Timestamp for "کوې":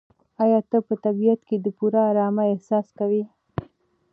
2.97-3.23